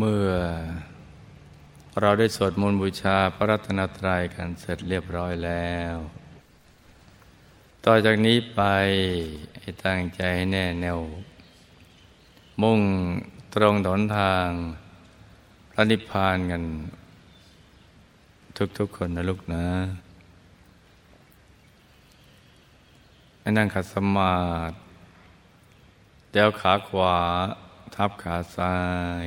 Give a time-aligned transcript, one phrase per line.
[0.00, 0.30] เมื่อ
[2.00, 5.96] เราได้สวดมนต์บูชาพระรัตนตรัยกันเสร็จเรียบร้อยแล้ว
[7.84, 8.60] ต่อจากนี้ไป
[9.60, 11.00] ให้ตั้งใจให้แน่แน่ว
[12.62, 12.80] มุ่ง
[13.54, 14.48] ตรงถนทาง
[15.70, 16.62] พระนิพพานกัน
[18.78, 19.66] ทุกๆคนนะลูกนะ
[23.40, 24.36] ให้นั่งขัดสมา
[24.70, 24.74] ธิ
[26.30, 27.16] เดี๋ยวขาขวา
[27.94, 28.76] ทับขาซ้า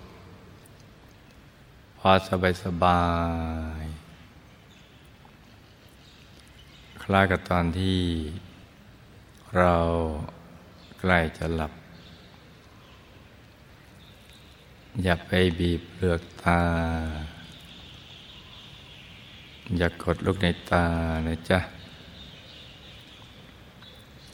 [2.03, 3.03] พอสบายสบา
[3.81, 3.83] ย
[7.03, 7.99] คล้ายกับตอนที่
[9.57, 9.75] เรา
[10.99, 11.73] ใกล้จะหลับ
[15.03, 16.61] อย่าไปบีบเปลือกตา
[19.77, 20.85] อย่ากดลูกในตา
[21.27, 21.59] นะจ๊ะ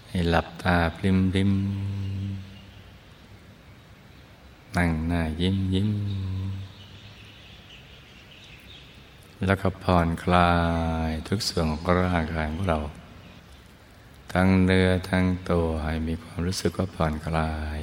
[0.08, 1.52] ให้หลับตาพริมริม
[4.78, 5.92] นั่งหน้ายิ้มยิ้ม
[9.46, 10.52] แล้วก็ผ่อนคลา
[11.08, 12.80] ยทุกส่วนของร่างกายของเรา
[14.34, 17.80] ทั้งเนื้อทั้งตัวให้มีความรู้สึกว่าผ่อนคลาย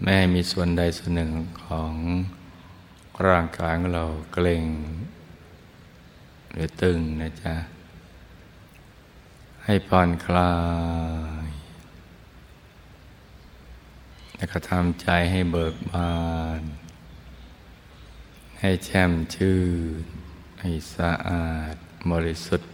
[0.00, 1.32] ไม่ให้มีส่วนใดส่วนหนึ่ง
[1.64, 1.94] ของ
[3.26, 4.66] ร่างกายของเราเกร็ง
[6.52, 7.54] หรือตึงนะจ๊ะ
[9.64, 10.54] ให้ผ่อนคลา
[11.46, 11.48] ย
[14.36, 16.12] แล้วก็ทำใจให้เบิกบา
[16.60, 16.62] น
[18.60, 19.58] ให้แช่มชื่
[20.02, 20.04] น
[20.60, 21.76] ให้สะอาด
[22.10, 22.70] บริสุทธิ์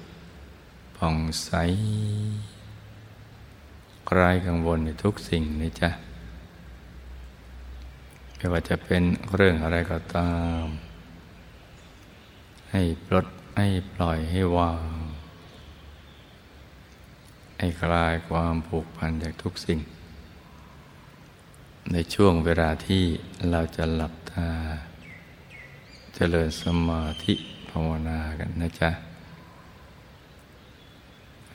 [0.97, 1.51] ผ่องใส
[4.13, 5.91] ไร้กังวลในทุกสิ่งนี่จ้ะ
[8.37, 9.03] ไม่ว่าจะเป็น
[9.35, 10.65] เรื่องอะไรก็ตาม
[12.71, 13.27] ให้ปลด
[13.57, 14.91] ให้ปล่อยให้วาง
[17.59, 19.81] ให้คลายความผูกพันจากทุกสิ่ง
[21.93, 23.05] ในช่วงเวลาที่
[23.51, 24.51] เราจะหลับตา
[26.19, 27.35] เจริญสมาธิ
[27.71, 28.91] ภาวนากันนะจ๊ะ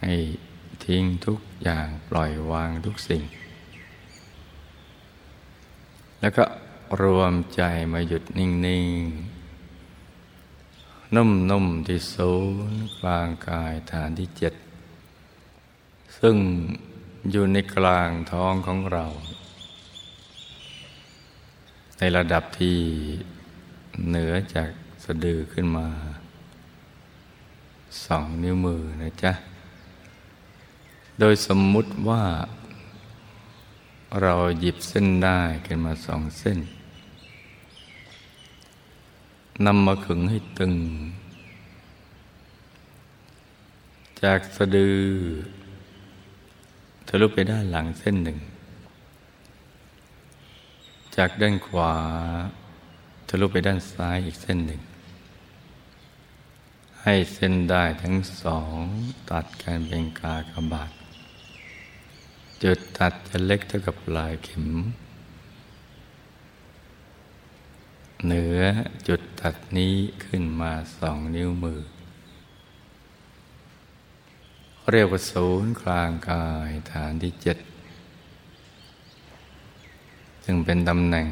[0.02, 0.14] ให้
[0.86, 3.24] ทิ้งทุกอย่างปล่อยวางทุกสิ่ง
[6.20, 6.46] แล้วก็
[7.02, 7.62] รวมใจ
[7.94, 8.86] มาหยุดนิ่ง
[11.06, 12.34] ๆ นุ่ม ๆ ที่ศู
[12.72, 14.54] นย์กลางกายฐานที่เจ็ด
[16.20, 16.36] ซึ่ง
[17.32, 19.06] อยู่ในกลางท้องของเรา
[21.98, 22.78] ในระดับที่
[24.08, 24.70] เหนือจาก
[25.04, 25.88] สะดือขึ้นมา
[28.06, 29.34] สองนิ้วมือนะจ๊ะ
[31.20, 32.24] โดยสมมุติว่า
[34.22, 36.60] เราหยิบเส้นได้ขึ้นมาสองเส้น
[39.66, 40.74] นำมาขึงให้ตึง
[44.24, 45.00] จากสะดือ
[47.08, 48.38] ทะลุไปด้านหลังเส้นหนึ่ง
[51.16, 54.82] จากด้านขวาะลุไปด้านซ้ายอีกเส้นหนึ่ง
[57.02, 58.76] ให้เส้นได้ทั้งสอง
[59.32, 60.92] ตัดกันเป็นกากบาท
[62.64, 64.66] จุดตัดจะเล็กเท่ากับปลายเข็ม
[68.26, 68.60] เหนือ
[69.08, 71.82] จุดตัดนี้ขึ้นมาสองนิ้วมือ
[74.92, 77.58] เรียกว่าศูนย์กลางกายฐานที่เจ็ด
[80.44, 81.28] ซึ่งเป็นตำแหน่ง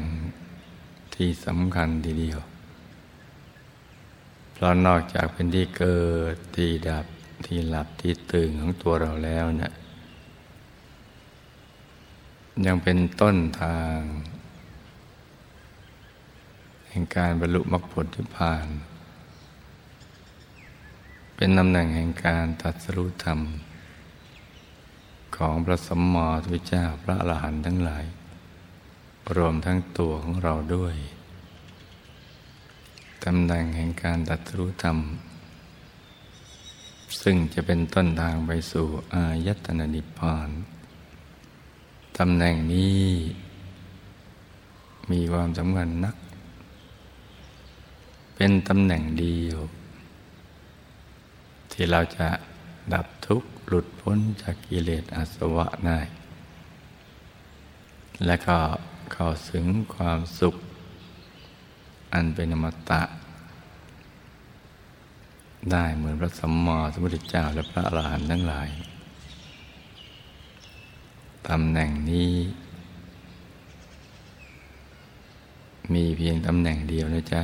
[1.22, 2.40] ที่สำคัญทีเดียว
[4.52, 6.00] เพราะนอกจากเป็นที่เกิ
[6.34, 7.06] ดที่ดับ
[7.46, 9.72] ที่หลับที่ตื่นของตัวเราแล้วเนะี่ย
[12.66, 13.98] ยังเป็นต้นทาง
[16.88, 18.66] แห่งการบรรลุมรรคผลที่ผ่าน
[21.36, 23.40] เป็นตำแหน่งแห่งการตัดสรุธรรม
[25.36, 28.06] ของพระสมมติวิเจ้าพระอรหันต์ทั้งหลาย
[29.36, 30.94] รวมทั้งตัวของเราด้วย
[33.24, 34.98] ตำแหน่งแห่งการตัดสรุธรรม
[37.22, 40.50] ซึ่งจะเป็นต้นทางไปสู่อายตนะนิพพาน
[42.18, 43.04] ตำแหน่งนี้
[45.10, 46.16] มีความสำคัญนัก
[48.34, 49.58] เป็นตำแหน่งเดียว
[51.72, 52.28] ที่เราจะ
[52.94, 56.00] ดับทุกข์หลุดพ้นจากกิเลสอาสวะได้
[58.26, 58.58] และก็
[59.12, 60.54] เข้าถึงความสุข
[62.12, 63.02] อันเป็นอมตะ
[65.72, 68.68] ได้เหมือนพระสัมมาสัมพุทธเจ้าและพระอรหันต์ทั้งหลาย
[71.48, 72.32] ตำแหน่งนี้
[75.94, 77.42] มีเพียงตำแหน่งเดียวนะจ๊ะ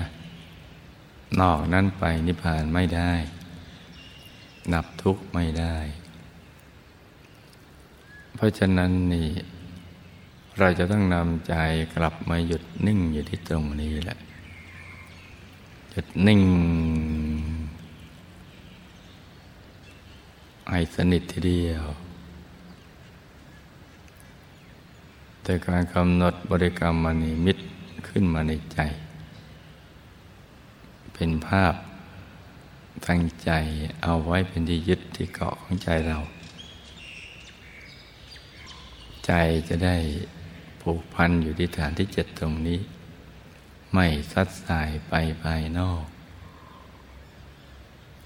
[1.41, 3.13] นอกนั้นไปนิพพานไม่ได้
[4.73, 5.77] นับทุกข์ไม่ได้
[8.35, 9.29] เพราะฉะนั้นนี่
[10.59, 11.55] เราจะต้องนำใจ
[11.95, 14.19] กลับมาหยุดนิ่งอยู่ที่ตรงนี้แหละ
[15.91, 16.43] หยุดนิ่ง
[20.71, 21.87] ให้สนิททีเดียว
[25.43, 27.65] แต่การกำหนดบริกรรมมณีมิตร
[28.09, 28.79] ขึ้นมาในใจ
[31.15, 31.75] เป็นภาพ
[33.07, 33.51] ตั้งใจ
[34.03, 36.19] เอาไว้เป็นที่ยึดที่เกาะของใจเรา
[39.27, 39.33] ใจ
[39.69, 39.97] จะได้
[40.91, 42.81] ผูกพันอยู่ที่ฐานที่เจ็ดตรงนี้
[43.93, 46.05] ไม่ซัดสายไปภายนอก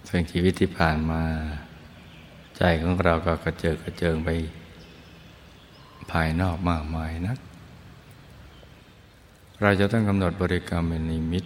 [0.08, 1.22] ซึ่งชีวิตที่ผ่านมา
[2.56, 4.28] ใจของเราก็กระเจิงกระเจิงไป
[6.12, 7.38] ภายนอกมากมายนัก
[9.60, 11.44] เราจะต้องกำหนดบริกรรมเป็นนิมิต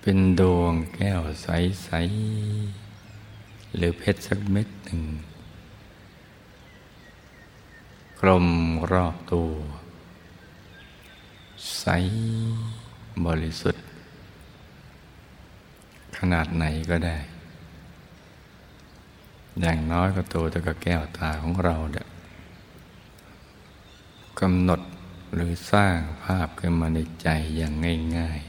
[0.00, 1.88] เป็นดวงแก้วใส
[2.58, 5.02] ๆ หรือเพชรสักเม็ดหนึ่ง
[8.20, 8.46] กลม
[8.92, 9.50] รอบตัว
[11.78, 11.84] ใส
[13.26, 13.84] บริสุทธิ์
[16.18, 17.16] ขนาดไหนก็ได้
[19.60, 22.06] อย่างน้อยก็โตแต่กับแก้วตาของเราเนี่ย
[24.40, 24.80] กำหนด
[25.34, 27.72] หรือสร้างภาพขึ้นมาในใจอย่าง
[28.16, 28.48] ง่ายๆ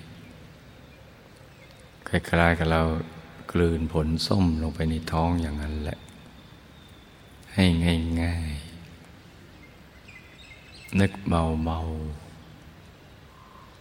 [2.07, 2.81] คล้ายๆกับเรา
[3.51, 5.97] กลืนผลส้มลงไปในท้องอย่างนั้นแหละ
[7.53, 7.65] ให้
[8.21, 8.58] ง่ายๆ
[10.97, 11.79] นึกเบา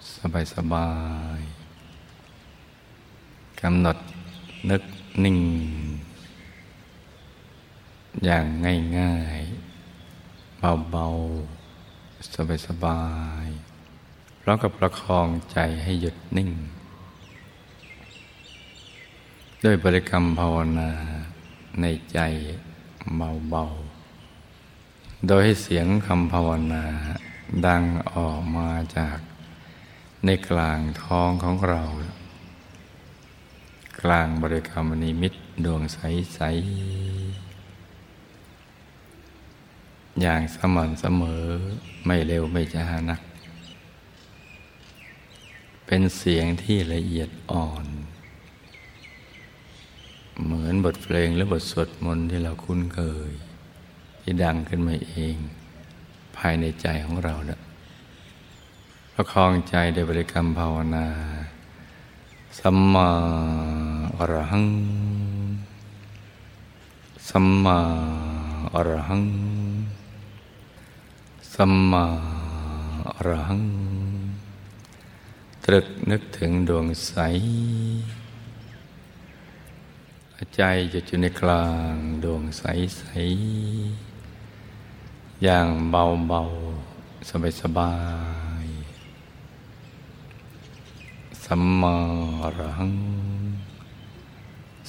[0.05, 0.91] ๆสบา
[1.39, 3.99] ยๆกำหนด
[4.71, 4.83] นึก
[5.25, 5.39] นิ่ง
[8.25, 8.45] อย่าง
[8.99, 10.59] ง่ายๆ
[10.91, 12.35] เบาๆ
[12.67, 13.03] สบา
[13.45, 16.51] ยๆพร้อมกับประคองใจให้หยุดนิ่ง
[19.65, 20.91] ด้วยบริกรรมภาวนา
[21.81, 22.19] ในใจ
[23.17, 23.88] เบาๆ
[25.27, 26.85] โดยให้เสียงคำภาวนา
[27.67, 27.83] ดัง
[28.15, 29.19] ออกมาจาก
[30.25, 31.83] ในกลางท้องของเรา
[34.03, 35.33] กลางบริกรรมนิมิต
[35.65, 36.51] ดวงใส ๆ
[40.21, 41.45] อย่างสม่ำเสมอ
[42.07, 43.21] ไม่เร็วไม่ช้านัก
[45.87, 47.87] เป็นเสียงที่ละเอียดอ่อน
[50.43, 53.01] เหมือนบทเพลงหรือบทสวดมนต์ที่เราคุ้นเค
[53.31, 53.33] ย
[54.31, 55.37] ที่ดังขึ้นมาเอง
[56.37, 57.61] ภายในใจของเราเนะี่ย
[59.13, 61.07] ประคองใจโดยบริกรรมภาวนา
[62.59, 63.11] สัมมา
[64.17, 64.67] อรหัง
[67.29, 67.79] สัมมา
[68.75, 69.25] อรหัง
[71.55, 72.05] สัมมา
[73.15, 73.63] อรหัง
[75.65, 77.15] ตรึกนึกถึงดวงใส
[80.57, 82.63] ใจจะอยู่ในกลางดวงใส
[82.99, 83.05] ใส
[85.45, 86.43] อย่างเบาเบา
[87.29, 87.93] สบายสบา
[88.65, 88.67] ย
[91.45, 91.95] สัมมา
[92.43, 92.95] อรหัง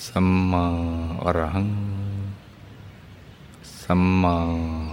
[0.06, 0.66] สัมมา
[1.24, 1.70] อรหัง
[3.82, 4.36] สัมมา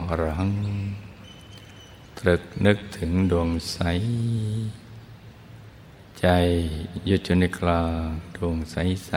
[0.09, 0.53] อรหัง
[2.19, 3.79] ตรึกนึกถึงดวงใส
[6.19, 6.27] ใจ
[7.07, 8.77] หยุดอยู่ในกลางดวงใส
[9.07, 9.13] ใส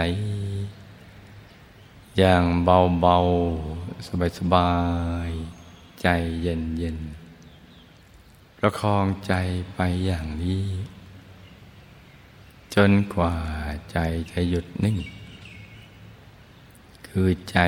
[2.18, 3.18] อย่างเบาเบา
[4.08, 4.70] สบายสบา
[5.30, 5.32] ย
[6.01, 6.08] ใจ
[6.41, 6.98] เย็นเย็น
[8.58, 9.34] ประคองใจ
[9.75, 10.63] ไปอย่างนี้
[12.75, 13.36] จนกว่า
[13.91, 13.98] ใจ
[14.32, 14.98] จะหยุดนิ่ง
[17.08, 17.60] คือใจ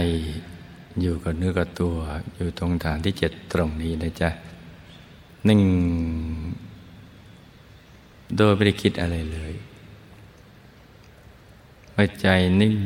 [1.02, 1.96] อยู่กับเนื้อกับตัว
[2.36, 4.30] อยู่ตรงฐานที่เจ็ดตรงนี้นะจ๊ะ
[5.48, 5.62] นิ่ง
[8.38, 9.54] โดยไม่ได้คิดอะไรเลย
[11.94, 12.28] เมื่อใจ
[12.62, 12.78] นิ่ง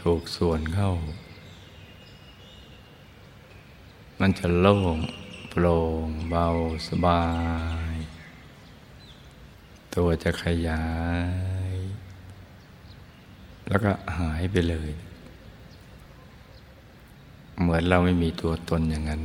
[0.00, 0.92] ถูกส่วนเข้า
[4.24, 4.96] มันจะโล่ง
[5.50, 6.46] โปร่งเบา
[6.88, 7.24] สบา
[7.94, 7.96] ย
[9.94, 10.84] ตัวจะขยา
[11.72, 11.74] ย
[13.68, 14.90] แล้วก็หายไปเลย
[17.60, 19.22] เหมือนเราไม่มีตัวตนอย่างนั้น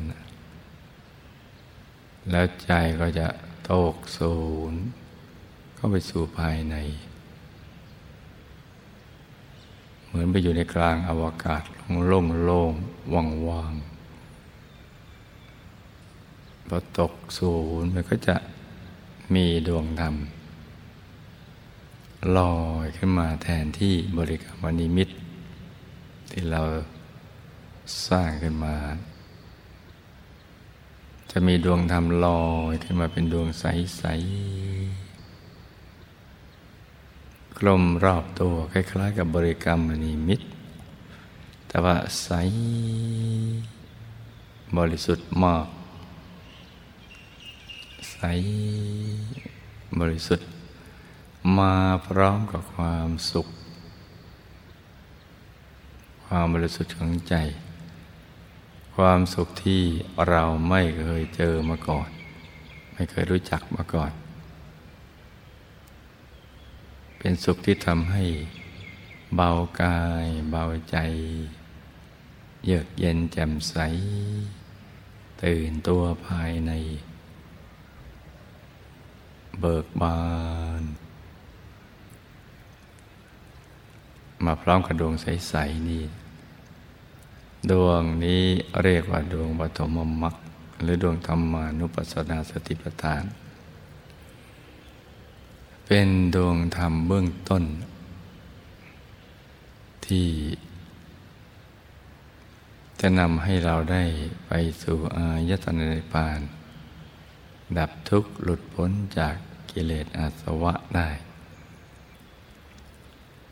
[2.30, 3.28] แล้วใจก็จะ
[3.70, 4.36] ตกศู
[4.72, 4.82] นย์
[5.76, 6.76] เข้าไปสู่ภายใน
[10.06, 11.64] เหมือนไปอยู่ในกลางอวกาศ
[12.08, 12.72] โล่งโล่ง
[13.14, 13.74] ว่างว่าง
[16.68, 18.36] พอตกศูนย์มันก็จะ
[19.34, 20.16] มีดวงธรรม
[22.38, 25.10] ลอยขึ้นมาแทนที่บริกรรมนิมิต
[26.32, 26.62] ที่เรา
[28.08, 28.76] สร้างขึ้นมา
[31.32, 34.08] จะมีดวงธรรมลอยขึ้นมาเป็นดวงใสๆ
[37.58, 40.42] กลมรอบตัวคล้ายๆ กับบริกรรมนิมิต
[41.68, 42.30] แต่ว่าใส
[44.78, 45.68] บริสุทธิ์มาก
[48.18, 48.24] ใส
[50.00, 50.48] บริสุทธิ์
[51.58, 51.76] มา
[52.08, 53.48] พร้อมกับความสุข
[56.26, 57.36] ความบริสุทธิ์ของใจ
[58.96, 59.82] ความสุขที่
[60.30, 62.10] เราไม่เคยเจอมาก่อน
[62.94, 64.12] ไม่เคยรู้จักมาก่อน
[67.18, 68.24] เป็นสุขที่ทำให้
[69.36, 69.50] เบา
[69.82, 70.98] กายเบาใจ
[72.66, 73.76] เยือกเย็นแจ่มใส
[75.44, 76.74] ตื่นตัวภายใน
[79.62, 80.20] เบิกบา
[80.82, 80.84] น
[84.46, 86.04] มาพร้อมกับดวงใส ๆ นี่
[87.72, 88.44] ดวงนี้
[88.84, 90.36] เรียกว่าดวงปฐมมรรค
[90.82, 93.24] หรือดวงธรรมานุปัสสนาสติปัฏฐาน
[95.86, 97.64] เป็นดวงธรรมเบื้องต้น
[100.06, 100.30] ที่
[103.00, 104.04] จะนำให้เราได้
[104.48, 106.40] ไปสู่อายตนะนิพพาน
[107.78, 109.36] ดับทุกข์หลุดพ้นจาก
[109.80, 111.10] กิเลสอาสวะได้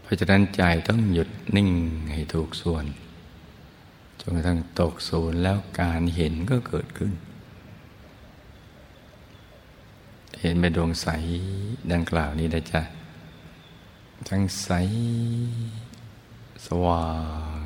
[0.02, 1.70] เพราะฉะนั้นใจต้องหยุดนิ่ง
[2.12, 2.86] ให้ถูกส่วน
[4.20, 7.14] จนกระทั่งตกศูนย์แล้วการเห็นก็เกิดขึ้น
[10.42, 11.08] เห็นเป็นดวงใส
[11.92, 12.82] ดังกล่าวนี้ได้จ้ะ
[14.30, 14.70] ทั้งใส
[16.68, 17.10] สว่า
[17.60, 17.64] ง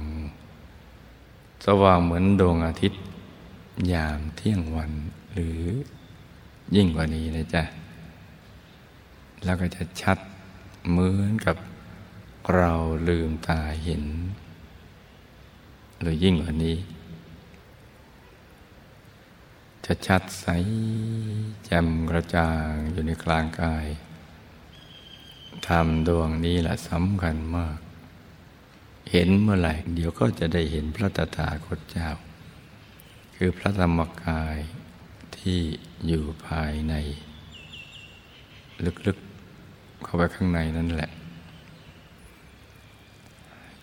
[1.65, 3.01] สว่างเหมือนดวงอาทิตย์
[3.93, 4.91] ยามเที่ยงวัน
[5.33, 5.61] หรือ
[6.75, 7.63] ยิ่งกว่านี้นะจ๊ะ
[9.43, 10.17] แล้วก็จะชัด
[10.89, 11.57] เหมือนกับ
[12.55, 12.73] เรา
[13.07, 14.05] ลืมตาเห็น
[15.99, 16.77] หรือยิ่งกว่านี้
[19.85, 20.47] จะชัดใส
[21.65, 23.85] แจ่มกระจ่างอยู่ในกลางกาย
[25.67, 27.77] ทำดวงนี้แหละสำคัญมาก
[29.11, 32.09] เห็นเมื่อไหร่ เดี๋ยวก็จะได้เห็นพระตถาคตเจ้า
[33.35, 34.57] คือพระธรรมกาย
[35.37, 35.59] ที่
[36.07, 36.93] อยู่ภายใน
[39.07, 39.28] ลึกๆ
[40.03, 41.09] เข้าไปข้างในนั่นแหละ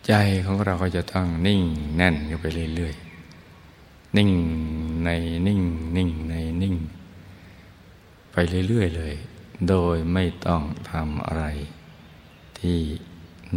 [0.07, 0.13] ใจ
[0.47, 1.63] ของเราก็จะต้องนิ่ง
[1.97, 4.31] แน่นไปเรื่อยๆ นิ่ง
[5.05, 5.11] ใน
[5.47, 5.61] นิ่ง
[5.97, 6.75] นิ่งในนิ่ง
[8.33, 8.37] ไป
[8.69, 9.15] เรื่อยๆเลย
[9.69, 11.45] โดยไม่ต้องทำอะไร
[12.59, 12.79] ที่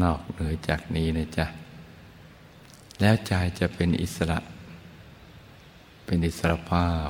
[0.02, 1.46] นอกเหนือจากนี้นะจ๊ะ
[3.00, 4.40] แล้วใจจะเป็นอิสระ
[6.06, 7.10] เป็นอิสระภาพ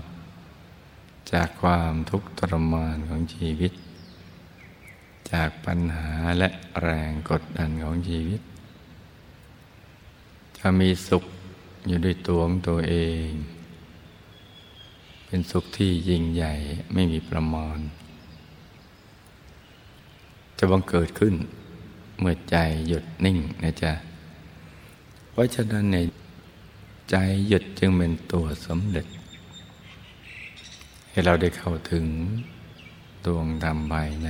[1.34, 3.72] จากความทุกข์ทรมานของชีวิต
[5.34, 6.50] จากปัญหาและ
[6.82, 8.42] แรงกดดันของชีวิต
[10.58, 11.24] จะมีสุข
[11.88, 12.96] อยู่ด้วยตัวของตัวเอ
[13.28, 13.28] ง
[15.26, 16.54] เป็นสุขที่ยิ่งใหญ่
[16.94, 17.80] ไม่มีประมาณ
[20.58, 21.36] จะบังเกิดขึ้น
[22.20, 22.56] เมื่อใจ
[22.88, 23.94] หยุดนิ่งนะจ๊ะ
[25.32, 25.98] เพราะฉะนั้นใน
[27.10, 27.16] ใจ
[27.48, 29.06] หยุดจึงเป็นตัวสำเร็จ
[31.10, 32.06] ให้เราได้เข้าถึง
[33.26, 34.30] ดวงธรรมภายใน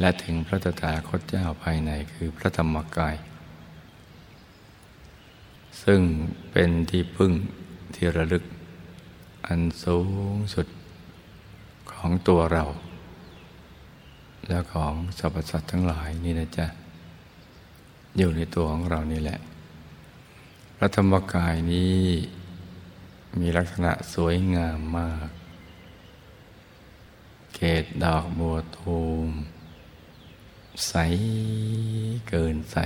[0.00, 3.16] และถึงพระตถาคตเจ้าภายในคือพระธรรมกาย
[5.82, 6.00] ซึ่ง
[6.50, 7.32] เป็นที่พึ่ง
[7.94, 8.44] ที่ระลึก
[9.46, 9.98] อันสู
[10.34, 10.66] งสุด
[11.92, 12.64] ของตัวเรา
[14.48, 16.66] และของสรรพสัตว์ทั้งหลายนี่นะจ๊ะ
[18.16, 19.38] อยู่ในตัวของเรานี่แหละ
[20.76, 21.98] พระธรรมกายนี้
[23.38, 25.28] มีลักษณะสวยงามมาก
[27.54, 29.28] เกตดอกบัวตูม
[30.86, 30.94] ใส
[32.28, 32.76] เกินใส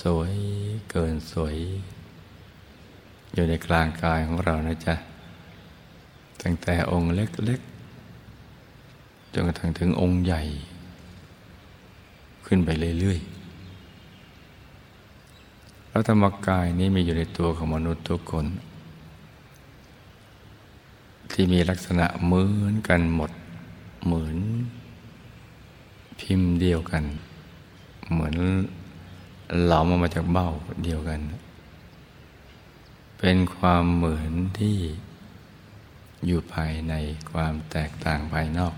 [0.00, 0.34] สวย
[0.90, 1.56] เกินสวย
[3.34, 4.94] อยู่ในกลางกายของเรานะจ๊ะ
[6.42, 10.42] ตั้งแต่องค์เล็กๆจนกระทั่งถึงองค์ใหญ่
[12.46, 12.68] ขึ้นไป
[13.00, 13.30] เรื่อยๆ
[15.88, 18.46] แล้วธรรมกายนี้มีอยู่ในตัวของมนุษย์ทุกคน
[21.32, 23.30] ที่มีลักษณะเหมือนกันหมด
[24.04, 24.38] เหมือน
[26.22, 27.04] พิมพ์เดียวกัน
[28.10, 28.36] เหมือน
[29.66, 30.48] หลอมออกมาจากเบ้า
[30.84, 31.20] เดียวกัน
[33.18, 34.78] เป็นความเหมือนที่
[36.26, 36.94] อยู่ภายใน
[37.30, 38.74] ความแตกต่างภายนอก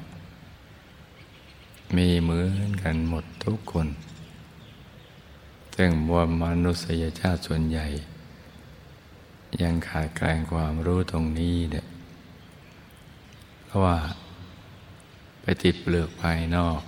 [1.96, 3.88] มีเหมือนกันหมดทุกคน
[5.76, 7.86] ซึ่งมวลมนุษยชาติส่วนใหญ่
[9.62, 11.86] ยังขาดแคลนความรู้ตรงนี้เนี่ย
[13.64, 13.98] เพราะว่า
[15.42, 16.80] ไปติดเปลือกภายนอก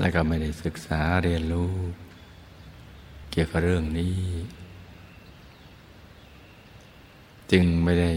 [0.00, 1.72] แล้วก็ไม่ได้ศึกษาเรียนรู้
[3.30, 4.16] เกี่ยวกับเรื่องนี้
[7.52, 8.12] จึงไม่ได้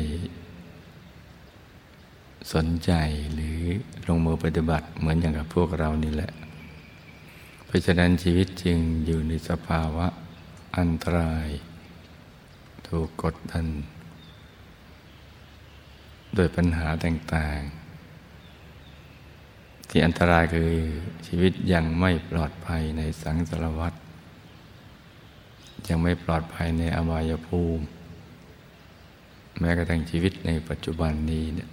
[2.53, 2.91] สนใจ
[3.33, 3.59] หรือ
[4.07, 6.31] ลงมือปฏิบัติเหมือนอย่างกับพวกเรานี่แหละ
[7.65, 10.07] เพราะฉะนั้นชีวิตจึงอยู่ในสภาวะ
[10.77, 11.49] อันตราย
[12.87, 13.65] ถูกกดดัน
[16.35, 17.78] โดยปัญหาต่างๆ
[19.89, 20.71] ที่อันตรายคือ
[21.25, 23.93] ชีวิตยังไม่ปลอดภัยในสังสารวัฏ
[25.87, 27.83] ยังไม่ปลอดภัยในอบายภูมิ
[29.59, 31.69] แม้กระทั่งชีวิตในปัจจุบันนี้เนี่ย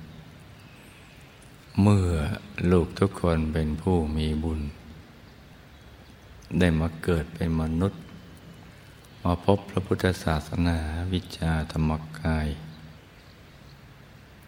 [1.83, 2.09] เมื่อ
[2.71, 4.61] ลูกทุกคนเป็นผู้มีบุญ
[6.59, 8.01] ได้มาเกิดเป็นมนุษย์
[9.23, 10.79] มาพบพระพุทธศาสนา
[11.13, 12.49] วิชาธรรมกาย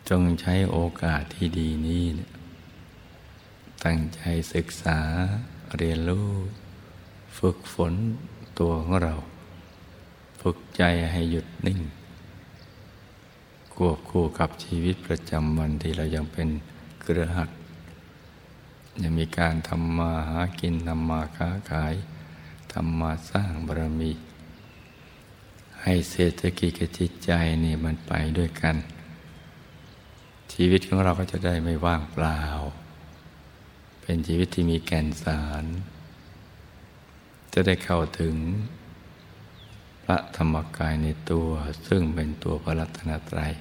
[0.08, 2.30] จงใช้โอกาสที่ดีนี้เนี่ย
[3.85, 4.20] ตั้งใจ
[4.54, 4.99] ศึกษา
[5.78, 6.28] เรียนรู้
[7.38, 7.94] ฝึกฝน
[8.58, 9.14] ตัวของเรา
[10.40, 10.82] ฝึกใจ
[11.12, 11.80] ให้หยุดนิ่ง
[13.75, 16.49] ควบคู่กับชีวิตประจำวันที่เรายังเป็น
[17.00, 17.50] เครือหัด
[19.02, 21.94] ยังมีการทำมาหากินทำมาค้าขาย
[22.73, 24.12] ทำมาสร้างบารมี
[25.82, 27.30] ให้เศรษฐกิจกับจิตใจ
[27.64, 28.76] นี่มันไปด้วยกัน
[30.52, 32.40] ชีวิตของเราก็จะได้ไม่ว่างเปล่า
[34.10, 35.64] เป็นชีวิตที่มีแก่นสาร
[37.52, 38.34] จะได้เข้าถึง
[40.04, 41.48] พระธรรมกายในตัว
[41.88, 43.52] ซึ่งเป็นตัวพระรัตนตรัย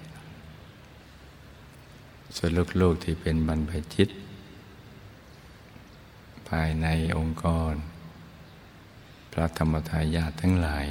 [2.36, 2.52] ส่วน
[2.82, 4.10] ลูกๆที่เป็นบรรพชิต
[6.50, 6.88] ภายใน
[7.18, 7.74] องค์กร
[9.32, 10.86] พระธรรมทายาททั้งหลาย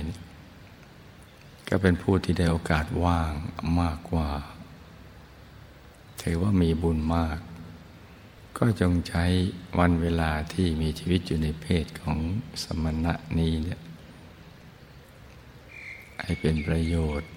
[1.68, 3.32] ก็เป็นผู้ที่ได้โอกาสว่าง
[3.80, 4.30] มากกว่า
[6.22, 7.40] ถือว่ามีบุญมาก
[8.58, 9.24] ก็จงใช้
[9.78, 12.18] วันเวลาที่มีชีวิตอยู่ในเพศของ
[12.62, 13.80] สมณะนี้เนี่ย
[16.20, 17.30] ให้เป็นประโยชน์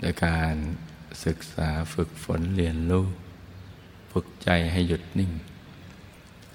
[0.00, 0.54] โดยการ
[1.24, 3.06] ศึกษาฝึกฝนเรียนรู้
[4.12, 5.32] ฝึกใจให้หยุดนิ่ง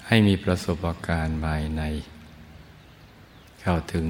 [0.06, 1.82] ให้มีประสบการณ์ภายใน
[3.60, 4.06] เข้าถึง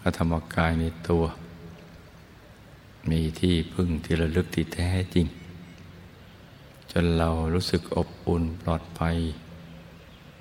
[0.00, 1.24] พระธรรมกายในตัว
[3.10, 5.26] มีที่พึ่งที่ระลึกที่แท้จริง
[6.92, 9.16] จนเรารู้สึกอบอุ่นปลอดภัย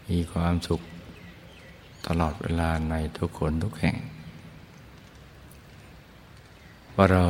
[0.10, 0.82] มีความสุข
[2.08, 3.98] ตลอดเวลาในทุกคนทุกแห่ง
[6.94, 7.28] ว่าเรา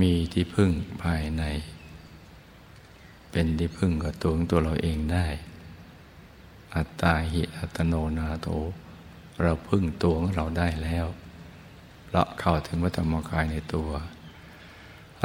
[0.00, 0.70] มีที่พึ่ง
[1.02, 1.44] ภายใน
[3.30, 5.26] เป็นที่พึ่งกับตัวของตัวเราเองได้
[6.74, 8.48] อัตตาหิอัตโนนาโต
[9.42, 11.06] เราพึ่งตัวของเราได้แล้ว
[12.08, 13.90] เราะเข้าถึงวัฏมกายในตัว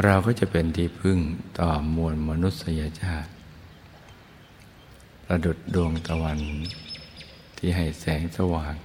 [0.03, 1.19] เราก็จะเป็นที่พึ่ง
[1.59, 3.31] ต่อมวลมนุษยชาติ
[5.25, 6.39] ประดุดดวงตะวัน
[7.57, 8.75] ที่ให้แสงสว่าง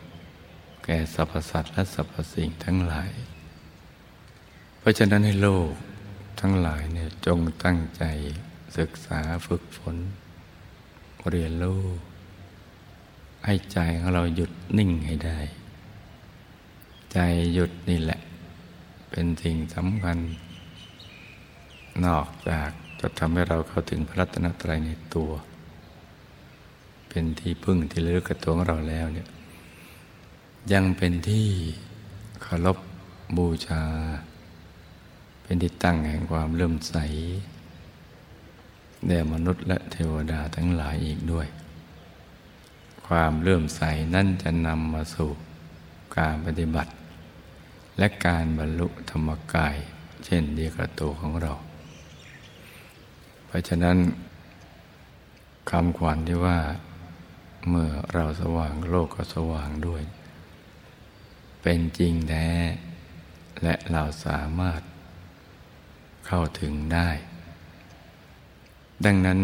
[0.85, 3.11] แก่สรรพสัตว์และสรรพสิ่งทั้งหลาย
[4.79, 5.71] เพราะฉะนั้นให้โลก
[6.41, 8.05] ทั้งหลายเนี่ยจงตั้งใจ
[8.79, 9.97] ศึกษาฝึกฝน
[11.31, 11.83] เรียนรู้
[13.45, 15.39] ให้ใจของเราหยุดนิ่งให้ได้
[17.13, 17.19] ใจ
[17.55, 18.21] หยุดนี่แหละ
[19.11, 20.19] เป็นสิ่งสำคัญ
[22.07, 25.31] นอกจากจะทำให้เราเข้าถึงพระรัตนตรัยในตัว
[27.09, 29.29] เป็นที่พึ่งที่เลือกกับตัวของเราแล้วเนี่ย
[30.73, 31.49] ยังเป็นที่
[32.43, 32.79] เคารพ
[33.37, 33.85] บูชา
[35.43, 36.97] เป็นที่ตั้งแห่งความเลื่อมใส
[39.07, 41.47] แด่มนุษย์และเทวดาทั้งหลายอีกด้วย
[43.07, 43.83] ความเลื่อมใส
[44.15, 45.31] นั่นจะนำมาสู่
[46.19, 46.91] การปฏิบัติ
[47.99, 49.77] และการบรรลุธรรมกาย
[50.25, 51.53] เช่นเดียวกับตัวของเรา
[53.53, 53.99] เพราะฉะนั้น
[55.71, 56.59] คำขวัญที่ว่า
[57.69, 60.03] เมื่อเราสว่างโลกก็สว่างด้วย
[61.63, 62.51] เป็นจริงแท้
[63.63, 64.81] และเราสามารถ
[66.27, 67.11] เข้าถึงได้
[69.05, 69.41] ดังนั้น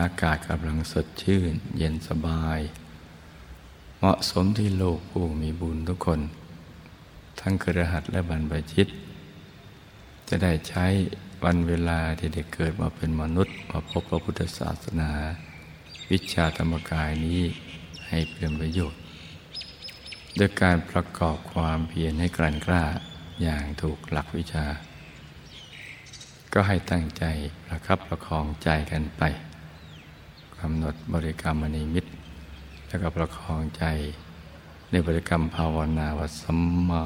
[0.00, 2.60] อากาศกำลังสดชื่น เย็นสบาย
[3.98, 6.20] เหมาะสมที่โลกผู้มีบุญทุกคน
[7.40, 8.86] ทั้งกระหัตและบรรพชิต
[10.28, 10.86] จะได้ใช้
[11.50, 15.10] วันเวลาที่ได้เกิดมาเป็นมนุษย์ มาพบพระพุทธศาสนา
[16.10, 17.42] วิชาธรรมกายนี้
[18.08, 19.00] ให้เป็นประโยชน์
[20.38, 22.84] ด้วยการประกอบความเพียรให้กลั่นกล้า
[23.42, 24.66] อย่างถูกหลักวิชา
[26.52, 27.24] ก็ให้ตั้งใจ
[27.64, 29.22] ประคับประคองใจกันไป
[30.60, 32.04] กำหนดบริกรรมนิมิต
[32.86, 33.84] แล้วก็ประคองใจ
[34.90, 37.02] ในบริกรรมภาวนาวสัมมา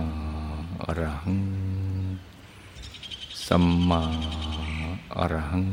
[0.83, 1.69] อรหัง
[3.52, 4.02] สัมมา
[5.16, 5.64] อรหัง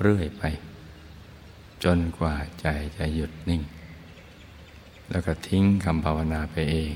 [0.00, 0.42] เรื่อยไป
[1.84, 2.66] จนกว่าใจ
[2.96, 3.62] จะหยุดนิ่ง
[5.10, 6.92] แล้วก็ทิ้งคำภาวนาไปเอง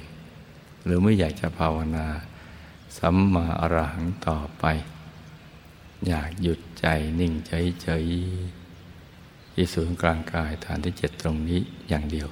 [0.85, 2.07] หรือไม่อยากจะภาวนา
[2.99, 4.65] สัมมาอรหังต่อไป
[6.07, 6.87] อยากหยุดใจ
[7.21, 12.29] นิ่งเฉยๆที่ศูนย์กลางกายฐานที่เจ็ดตรงนี้อย่างเดียว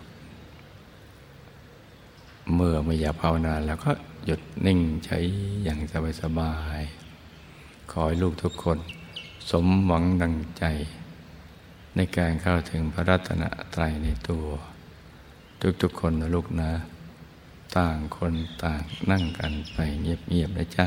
[2.54, 3.92] เมื่อไม่อยากภาวนาแล้วก็
[4.24, 5.18] หยุดนิ่งใช้
[5.64, 5.78] อย่าง
[6.20, 6.99] สบายๆ
[7.90, 8.78] ขอให้ลูกทุกคน
[9.50, 10.64] สมหวังดังใจ
[11.96, 13.42] ในการเข้าถึงพระรัตน
[13.74, 14.46] ตรัยในตัว
[15.82, 16.70] ทุกๆคนนะลูกนะ
[17.76, 20.86] ต่างคนต่างนั่งกันไปเงียบๆนะจ๊ะ